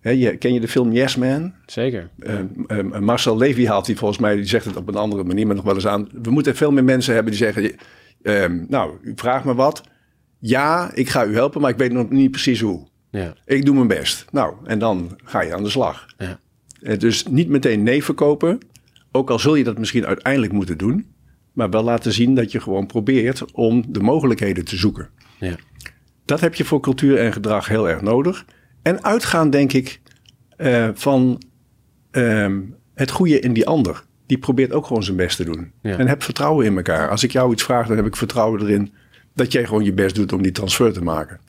[0.00, 1.54] Ja, je, ken je de film Yes Man?
[1.66, 2.10] zeker.
[2.18, 5.46] Eh, eh, Marcel Levy haalt die volgens mij, die zegt het op een andere manier,
[5.46, 6.08] maar nog wel eens aan.
[6.22, 7.74] We moeten veel meer mensen hebben die zeggen:
[8.22, 9.82] ehm, Nou, u vraagt me wat.
[10.38, 12.86] Ja, ik ga u helpen, maar ik weet nog niet precies hoe.
[13.10, 14.24] Ja, Ik doe mijn best.
[14.30, 16.06] Nou, en dan ga je aan de slag.
[16.18, 16.38] ja,
[16.80, 18.58] Eh, dus niet meteen nee verkopen.
[19.12, 21.06] Ook al zul je dat misschien uiteindelijk moeten doen.
[21.52, 25.08] Maar wel laten zien dat je gewoon probeert om de mogelijkheden te zoeken.
[25.38, 25.56] ja.
[26.32, 28.44] Dat heb je voor cultuur en gedrag heel erg nodig.
[28.82, 30.00] En uitgaan, denk ik,
[30.56, 31.42] eh, van
[32.10, 32.60] ehm,
[32.94, 34.04] het goede in die ander.
[34.26, 35.72] Die probeert ook gewoon zijn best te doen.
[35.82, 35.98] Ja.
[35.98, 37.08] En heb vertrouwen in elkaar.
[37.10, 38.92] Als ik jou iets vraag, dan heb ik vertrouwen erin
[39.34, 41.40] dat jij gewoon je best doet om die transfer te maken.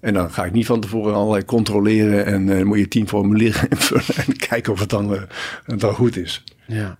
[0.00, 3.68] En dan ga ik niet van tevoren allerlei controleren en eh, moet je tien formulieren
[3.70, 5.22] invullen en kijken of het dan, eh,
[5.78, 6.44] dan goed is.
[6.66, 6.98] ja.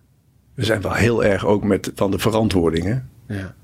[0.54, 3.10] We zijn wel heel erg ook met van de verantwoordingen.
[3.28, 3.54] ja.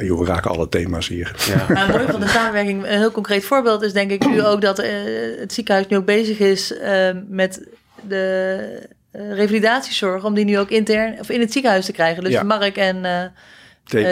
[0.00, 1.34] Joh, we raken alle thema's hier.
[1.46, 1.74] ja.
[1.74, 4.78] Het mooie van de samenwerking, een heel concreet voorbeeld is denk ik nu ook dat
[4.78, 4.90] eh,
[5.38, 7.66] het ziekenhuis nu ook bezig is eh, met
[8.08, 12.22] de eh, revalidatiezorg, om die nu ook intern of in het ziekenhuis te krijgen.
[12.24, 12.42] Dus Ja.
[12.42, 13.32] Mark en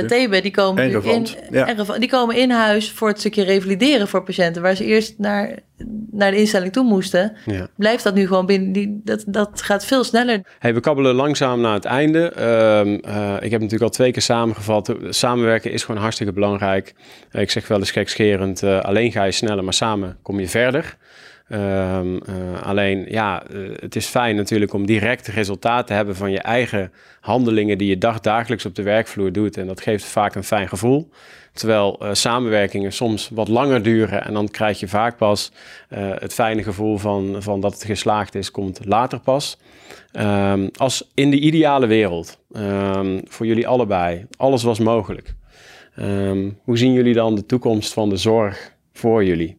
[0.07, 1.67] Thebe, die komen, En in, ja.
[1.67, 5.59] en die komen in huis voor het stukje revalideren voor patiënten, waar ze eerst naar,
[6.11, 7.37] naar de instelling toe moesten.
[7.47, 7.69] ja.
[7.77, 10.41] Blijft dat nu gewoon binnen, die, dat, dat gaat veel sneller.
[10.59, 12.29] Hey, we kabbelen langzaam naar het einde.
[12.29, 14.95] Ehm, eh, ik heb natuurlijk al twee keer samengevat.
[15.09, 16.95] Samenwerken is gewoon hartstikke belangrijk.
[17.33, 20.97] Ik zeg wel eens gekscherend, eh, alleen ga je sneller, maar samen kom je verder.
[21.49, 26.31] Ehm, eh, alleen, ja, eh, het is fijn natuurlijk om direct resultaat te hebben van
[26.31, 29.57] je eigen handelingen die je dagdagelijks op de werkvloer doet.
[29.57, 31.11] En dat geeft vaak een fijn gevoel.
[31.53, 35.53] Terwijl eh, samenwerkingen soms wat langer duren en dan krijg je vaak pas
[35.95, 39.59] het fijne gevoel van, van dat het geslaagd is, komt later pas.
[40.13, 45.35] Ehm, als in de ideale wereld, ehm, voor jullie allebei, alles was mogelijk.
[46.63, 49.58] Hoe zien jullie dan de toekomst van de zorg voor jullie?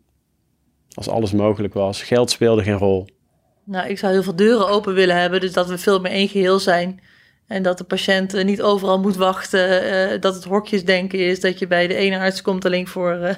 [0.93, 3.07] Als alles mogelijk was, geld speelde geen rol.
[3.63, 6.27] Nou, ik zou heel veel deuren open willen hebben, dus dat we veel meer één
[6.27, 7.01] geheel zijn.
[7.47, 11.59] En dat de patiënt eh, niet overal moet wachten, eh, dat het hokjesdenken is, dat
[11.59, 13.35] je bij de ene arts komt alleen voor eh,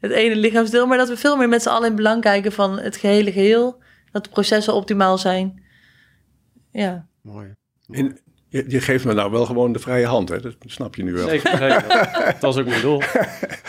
[0.00, 0.86] het ene lichaamsdeel.
[0.86, 3.82] Maar dat we veel meer met z'n allen in belang kijken van het gehele geheel.
[4.12, 5.62] Dat de processen optimaal zijn.
[6.70, 7.54] Ja, Mooi.
[7.88, 8.18] In,
[8.54, 10.40] je, je geeft me nou wel gewoon de vrije hand, hè?
[10.40, 11.28] dat snap je nu wel.
[11.28, 11.84] Zeker, zeker.
[12.26, 13.02] dat was ook mijn doel.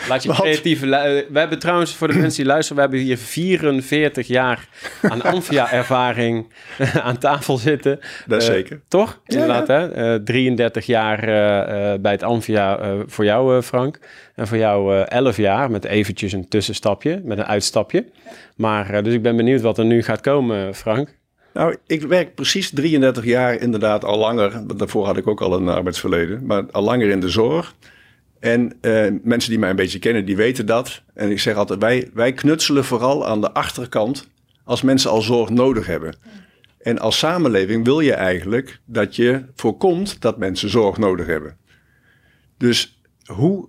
[0.08, 0.86] Laat je Want- creatieve...
[0.86, 2.76] lu- We hebben trouwens, voor de mensen die luisteren...
[2.76, 4.68] we hebben hier 44 jaar
[5.02, 6.52] aan Amphia-ervaring
[7.02, 8.00] aan tafel zitten.
[8.26, 8.80] Dat is Eh, zeker.
[8.88, 9.20] Toch?
[9.24, 9.92] Ja, Inderdaad, hè?
[10.14, 13.98] Eh, 33 jaar eh, eh, bij het Amphia eh, voor jou, eh, Frank.
[14.34, 18.04] En voor jou eh 11 jaar met eventjes een tussenstapje, met een uitstapje.
[18.56, 21.15] Maar, eh, dus ik ben benieuwd wat er nu gaat komen, Frank.
[21.56, 24.76] Nou, ik werk precies 33 jaar inderdaad al langer.
[24.76, 26.46] Daarvoor had ik ook al een arbeidsverleden.
[26.46, 27.74] Maar al langer in de zorg.
[28.40, 31.02] En eh, mensen die mij een beetje kennen, die weten dat.
[31.14, 34.28] En ik zeg altijd, wij, wij knutselen vooral aan de achterkant
[34.64, 36.16] als mensen al zorg nodig hebben.
[36.78, 41.56] En als samenleving wil je eigenlijk dat je voorkomt dat mensen zorg nodig hebben.
[42.58, 43.68] Dus hoe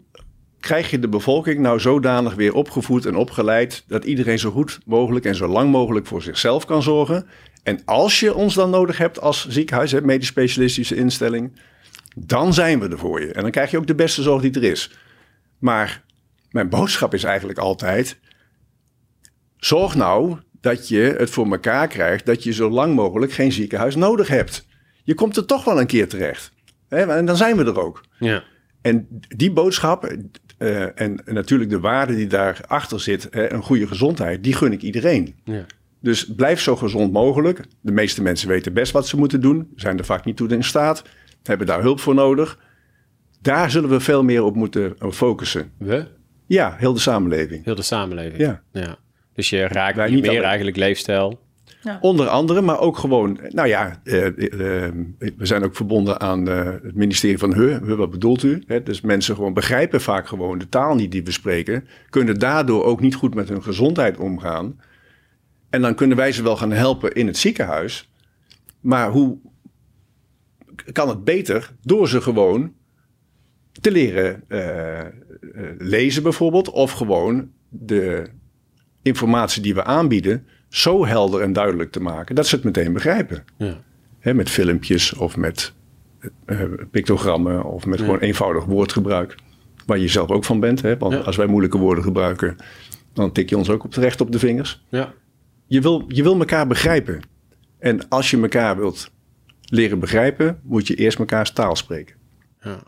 [0.60, 5.26] krijg je de bevolking nou zodanig weer opgevoed en opgeleid dat iedereen zo goed mogelijk
[5.26, 7.28] en zo lang mogelijk voor zichzelf kan zorgen?
[7.64, 11.60] En als je ons dan nodig hebt als ziekenhuis, hè, medisch specialistische instelling,
[12.16, 13.32] dan zijn we er voor je.
[13.32, 14.92] En dan krijg je ook de beste zorg die er is.
[15.58, 16.04] Maar
[16.52, 18.20] mijn boodschap is eigenlijk altijd:
[19.58, 23.96] zorg nou dat je het voor elkaar krijgt dat je zo lang mogelijk geen ziekenhuis
[23.96, 24.66] nodig hebt.
[25.04, 26.52] Je komt er toch wel een keer terecht.
[26.88, 28.04] Hè, en dan zijn we er ook.
[28.20, 28.44] Ja.
[28.82, 30.16] En die boodschap
[30.58, 34.82] eh, en natuurlijk de waarde die daarachter zit, hè, een goede gezondheid, die gun ik
[34.82, 35.36] iedereen.
[35.44, 35.66] ja.
[36.02, 37.62] Dus blijf zo gezond mogelijk.
[37.82, 40.64] De meeste mensen weten best wat ze moeten doen, zijn er vaak niet toe in
[40.64, 41.04] staat,
[41.44, 42.60] hebben daar hulp voor nodig.
[43.42, 45.72] Daar zullen we veel meer op moeten eh, focussen.
[45.78, 46.08] We?
[46.48, 47.66] Ja, heel de samenleving.
[47.66, 48.38] Heel de samenleving.
[48.38, 48.62] Ja.
[48.72, 48.98] ja.
[49.34, 50.44] Dus je raakt Wij niet niet meer alleen.
[50.44, 51.40] eigenlijk leefstijl.
[52.02, 54.94] Onder andere, maar ook gewoon, nou ja, eh, eh, eh,
[55.38, 57.54] we zijn ook verbonden aan eh, het ministerie van.
[57.54, 58.64] Heu, wat bedoelt u?
[58.84, 63.02] Dus mensen gewoon begrijpen vaak gewoon de taal niet die we spreken, kunnen daardoor ook
[63.02, 64.80] niet goed met hun gezondheid omgaan.
[65.70, 68.12] En dan kunnen wij ze wel gaan helpen in het ziekenhuis.
[68.80, 69.38] Maar hoe
[70.92, 72.74] kan het beter door ze gewoon
[73.82, 75.08] te leren eh, eh,
[75.78, 78.28] lezen bijvoorbeeld, of gewoon de
[79.02, 83.44] informatie die we aanbieden zo helder en duidelijk te maken dat ze het meteen begrijpen.
[83.58, 83.78] Ja.
[84.34, 85.74] Met filmpjes of met
[86.46, 88.06] eh, pictogrammen of met Ja.
[88.06, 89.36] gewoon eenvoudig woordgebruik.
[89.86, 90.82] Waar je zelf ook van bent.
[90.82, 90.98] Hè?
[90.98, 91.20] Want Ja.
[91.20, 92.56] als wij moeilijke woorden gebruiken,
[93.14, 94.84] dan tik je ons ook op terecht op de vingers.
[94.90, 95.14] Ja.
[95.66, 97.22] Je wil, je wil elkaar begrijpen.
[97.80, 99.12] En als je elkaar wilt
[99.62, 102.16] leren begrijpen, moet je eerst mekaars taal spreken.
[102.62, 102.80] Ja.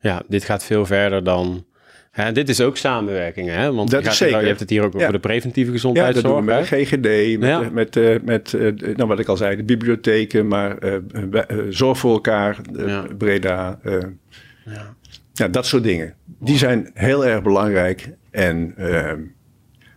[0.00, 1.64] ja, dit gaat veel verder dan...
[2.24, 3.72] Hè, dit is ook samenwerking, hè?
[3.72, 5.10] Want Dat je, je hebt het hier ook over Ja.
[5.10, 6.22] de preventieve Ja, gezondheidszorg.
[6.26, 7.62] dat doen we met de GGD, met, Ja.
[7.62, 10.76] eh, met, eh, met eh, nou, wat ik al zei, de bibliotheken, maar
[11.68, 13.04] zorg voor elkaar, Ja.
[13.18, 13.78] Breda.
[14.64, 14.94] Ja.
[15.32, 16.14] ja, dat soort dingen.
[16.24, 18.08] Die zijn heel erg belangrijk.
[18.30, 18.74] En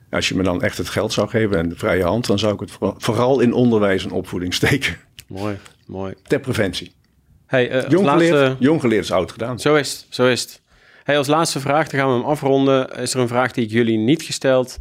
[0.10, 2.54] als je me dan echt het geld zou geven en de vrije hand, dan zou
[2.54, 4.96] ik het vooral, vooral in onderwijs en opvoeding steken.
[5.28, 5.58] Mooi,
[5.88, 6.14] mooi.
[6.28, 6.94] Ter preventie.
[7.48, 9.60] Hey, Jong geleerd, jong geleerd is oud gedaan.
[9.60, 10.61] Zo is het, zo is het.
[11.04, 12.90] Hey, als laatste vraag, dan gaan we hem afronden.
[12.98, 14.80] Is er een vraag die ik jullie niet gesteld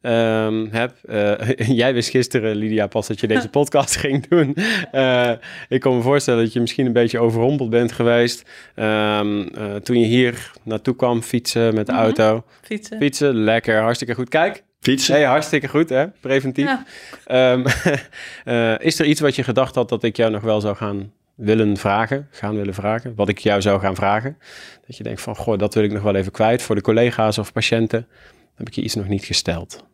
[0.00, 0.96] ehm, heb?
[1.04, 1.32] Eh,
[1.80, 4.56] jij wist gisteren, Lydia, pas dat je deze podcast ging doen.
[4.92, 5.30] Eh,
[5.68, 8.48] ik kan me voorstellen dat je misschien een beetje overrompeld bent geweest.
[8.74, 12.00] Ehm, eh, toen je hier naartoe kwam fietsen met de Mhm.
[12.02, 12.44] auto.
[12.62, 12.98] Fietsen.
[12.98, 14.28] Fietsen, lekker, hartstikke goed.
[14.28, 15.14] Kijk, Fietsen.
[15.14, 16.06] hey, hartstikke goed, hè?
[16.20, 16.64] Preventief.
[16.64, 16.84] Ja.
[17.26, 17.64] Ehm,
[18.44, 21.12] eh, is er iets wat je gedacht had dat ik jou nog wel zou gaan
[21.44, 22.28] willen vragen?
[22.30, 23.14] Gaan willen vragen?
[23.14, 24.38] Wat ik jou zou gaan vragen?
[24.86, 27.38] Dat je denkt van, goh, dat wil ik nog wel even kwijt voor de collega's
[27.38, 28.06] of patiënten.
[28.54, 29.84] Heb ik je iets nog niet gesteld?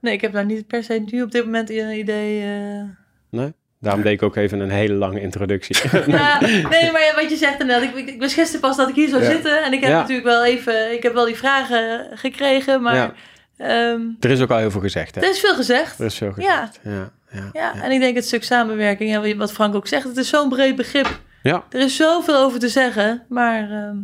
[0.00, 2.42] Nee, ik heb daar niet per se nu op dit moment een idee.
[2.42, 2.82] eh.
[3.30, 3.52] Nee?
[3.80, 5.76] Daarom deed ik ook even een hele lange introductie.
[6.06, 7.88] Ja, nee, maar wat je zegt inderdaad.
[7.88, 9.30] Ik, ik, ik wist gisteren pas dat ik hier zou Ja.
[9.30, 9.62] zitten.
[9.64, 9.98] En ik heb Ja.
[10.00, 10.92] natuurlijk wel even...
[10.92, 13.12] Ik heb wel die vragen gekregen, maar...
[13.56, 15.20] Ehm, er is ook al heel veel gezegd, hè?
[15.20, 15.98] er is veel gezegd.
[15.98, 16.80] Er is veel gezegd.
[16.82, 20.16] Ja, ja, Ja, en ik denk het stuk samenwerking, en wat Frank ook zegt, het
[20.16, 21.20] is zo'n breed begrip.
[21.42, 23.96] Ja, Er is zoveel over te zeggen, maar ehm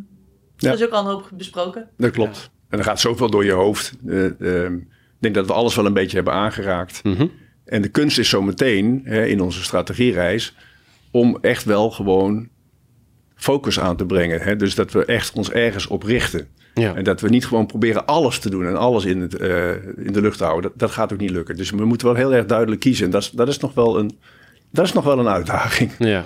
[0.56, 0.68] Ja.
[0.68, 1.88] er is ook al een hoop besproken.
[1.96, 2.50] Dat klopt.
[2.68, 3.92] En er gaat zoveel door je hoofd.
[4.06, 4.86] Eh, ehm, ik
[5.18, 7.04] denk dat we alles wel een beetje hebben aangeraakt.
[7.04, 7.26] Mhm.
[7.64, 10.54] En de kunst is zo meteen hè, in onze strategiereis
[11.10, 12.48] om echt wel gewoon
[13.34, 14.40] focus aan te brengen.
[14.40, 14.56] Hè?
[14.56, 16.48] Dus dat we echt ons ergens op richten.
[16.80, 16.94] Ja.
[16.94, 20.12] En dat we niet gewoon proberen alles te doen en alles in, het, eh, in
[20.12, 20.70] de lucht te houden.
[20.70, 21.56] Dat, dat gaat ook niet lukken.
[21.56, 23.04] Dus we moeten wel heel erg duidelijk kiezen.
[23.04, 24.18] En dat is, dat is, nog, wel een,
[24.70, 25.90] dat is nog wel een uitdaging.
[25.98, 26.24] ja.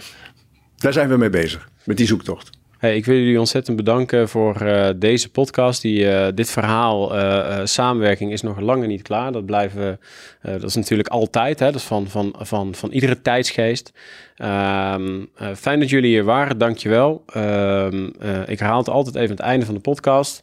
[0.77, 2.51] Daar zijn we mee bezig, met die zoektocht.
[2.85, 5.83] Hey, ik wil jullie ontzettend bedanken voor uh, deze podcast.
[5.83, 9.33] Die, uh, dit verhaal, uh, samenwerking is nog lang niet klaar.
[9.33, 10.01] Dat blijven,
[10.43, 11.59] dat is natuurlijk altijd.
[11.59, 11.67] Hè?
[11.67, 13.93] Dat is van, van, van, van iedere tijdsgeest.
[14.39, 17.25] Um, fijn dat jullie hier waren, dankjewel.
[17.37, 18.07] Um,
[18.47, 20.43] ik herhaal het altijd even aan het einde van de podcast.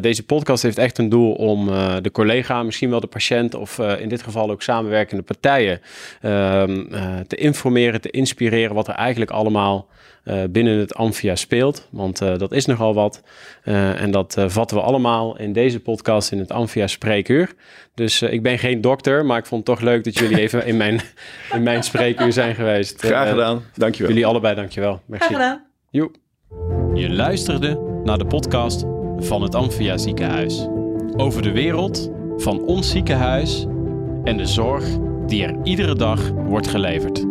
[0.00, 1.66] deze podcast heeft echt een doel om
[2.02, 5.80] de collega, misschien wel de patiënt of in dit geval ook samenwerkende partijen
[6.22, 6.88] um,
[7.26, 9.88] te informeren, te inspireren wat er eigenlijk allemaal
[10.50, 11.88] binnen het Amphia speelt.
[11.90, 13.22] Want uh, dat is nogal wat.
[13.64, 17.54] Uh, en dat vatten we allemaal in deze podcast in het Amphia Spreekuur.
[17.94, 20.76] Dus ik ben geen dokter, maar ik vond het toch leuk dat jullie even in
[20.76, 21.00] mijn,
[21.54, 23.00] in mijn spreekuur zijn geweest.
[23.00, 24.10] Graag gedaan, dankjewel.
[24.10, 25.00] Jullie allebei dankjewel.
[25.06, 25.26] Merci.
[25.26, 25.66] Graag gedaan.
[25.90, 26.16] Joep.
[26.94, 28.84] Je luisterde naar de podcast
[29.18, 30.66] van het Amphia Ziekenhuis.
[31.16, 33.66] Over de wereld van ons ziekenhuis
[34.24, 34.84] en de zorg
[35.26, 37.26] die er iedere dag wordt geleverd.